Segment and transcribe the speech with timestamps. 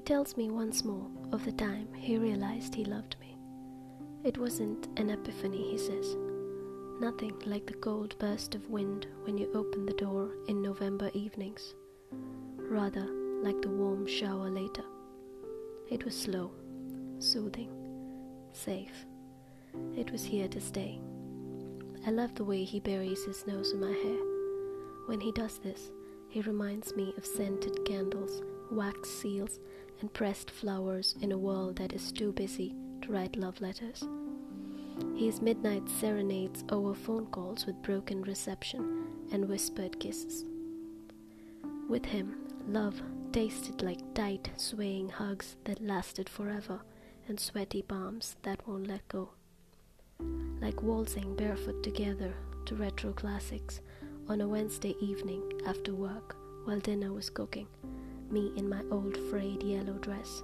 [0.00, 3.36] tells me once more of the time he realized he loved me.
[4.24, 6.16] It wasn't an epiphany, he says.
[7.00, 11.74] Nothing like the cold burst of wind when you open the door in November evenings.
[12.56, 13.06] Rather
[13.42, 14.84] like the warm shower later.
[15.90, 16.50] It was slow,
[17.18, 17.70] soothing,
[18.52, 19.06] safe.
[19.96, 21.00] It was here to stay.
[22.06, 24.18] I love the way he buries his nose in my hair.
[25.06, 25.90] When he does this,
[26.28, 29.58] he reminds me of scented candles, wax seals,
[30.00, 34.06] and pressed flowers in a world that is too busy to write love letters.
[35.16, 40.44] His midnight serenades over phone calls with broken reception and whispered kisses.
[41.88, 42.36] With him,
[42.68, 43.00] love
[43.32, 46.80] tasted like tight, swaying hugs that lasted forever
[47.28, 49.30] and sweaty palms that won't let go.
[50.60, 52.34] Like waltzing barefoot together
[52.66, 53.80] to retro classics
[54.28, 57.68] on a Wednesday evening after work while dinner was cooking,
[58.30, 60.42] me in my old frayed yellow dress.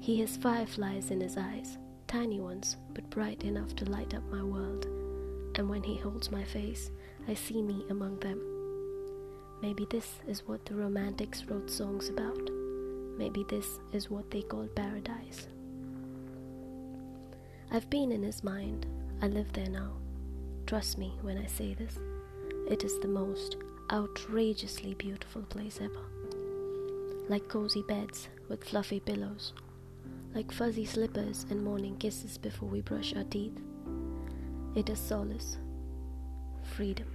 [0.00, 4.42] He has fireflies in his eyes, tiny ones, but bright enough to light up my
[4.42, 4.86] world.
[5.56, 6.90] And when he holds my face,
[7.28, 8.40] I see me among them.
[9.62, 12.48] Maybe this is what the romantics wrote songs about.
[13.18, 15.46] Maybe this is what they called paradise.
[17.70, 18.86] I've been in his mind.
[19.20, 19.92] I live there now.
[20.66, 21.98] Trust me when I say this.
[22.70, 23.56] It is the most
[23.92, 26.04] outrageously beautiful place ever.
[27.28, 29.52] Like cozy beds with fluffy pillows,
[30.32, 33.60] like fuzzy slippers and morning kisses before we brush our teeth.
[34.76, 35.56] It is solace,
[36.62, 37.08] freedom.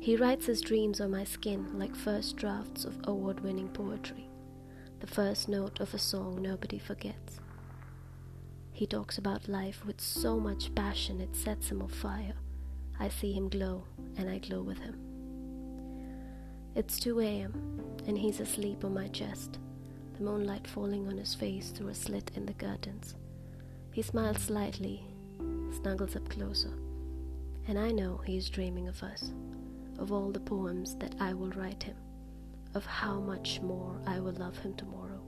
[0.00, 4.28] He writes his dreams on my skin like first drafts of award winning poetry,
[5.00, 7.38] the first note of a song nobody forgets.
[8.72, 12.34] He talks about life with so much passion it sets him afire.
[12.98, 13.84] I see him glow,
[14.16, 14.98] and I glow with him.
[16.74, 17.52] It's 2 a.m.,
[18.06, 19.58] and he's asleep on my chest
[20.16, 23.14] the moonlight falling on his face through a slit in the curtains.
[23.92, 25.04] He smiles slightly,
[25.70, 26.72] snuggles up closer,
[27.68, 29.32] and I know he is dreaming of us,
[29.98, 31.96] of all the poems that I will write him,
[32.74, 35.20] of how much more I will love him tomorrow,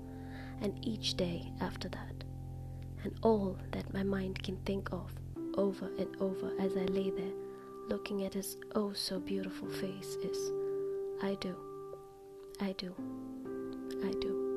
[0.63, 2.25] and each day after that,
[3.05, 5.13] and all that my mind can think of
[5.55, 7.48] over and over as I lay there
[7.89, 10.53] looking at his oh so beautiful face is
[11.23, 11.55] I do,
[12.61, 12.95] I do,
[14.05, 14.48] I do.